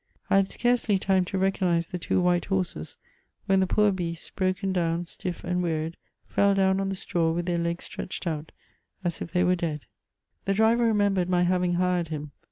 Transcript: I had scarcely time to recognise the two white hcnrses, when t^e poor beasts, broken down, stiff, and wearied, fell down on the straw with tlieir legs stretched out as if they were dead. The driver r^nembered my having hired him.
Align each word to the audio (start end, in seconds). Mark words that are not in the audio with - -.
I 0.31 0.37
had 0.37 0.49
scarcely 0.49 0.97
time 0.97 1.25
to 1.25 1.37
recognise 1.37 1.89
the 1.89 1.99
two 1.99 2.19
white 2.19 2.47
hcnrses, 2.49 2.97
when 3.45 3.61
t^e 3.61 3.69
poor 3.69 3.91
beasts, 3.91 4.31
broken 4.31 4.73
down, 4.73 5.05
stiff, 5.05 5.43
and 5.43 5.61
wearied, 5.61 5.95
fell 6.25 6.55
down 6.55 6.79
on 6.79 6.89
the 6.89 6.95
straw 6.95 7.31
with 7.31 7.45
tlieir 7.45 7.61
legs 7.63 7.85
stretched 7.85 8.25
out 8.25 8.51
as 9.03 9.21
if 9.21 9.31
they 9.31 9.43
were 9.43 9.55
dead. 9.55 9.81
The 10.45 10.55
driver 10.55 10.91
r^nembered 10.91 11.27
my 11.29 11.43
having 11.43 11.75
hired 11.75 12.07
him. 12.07 12.31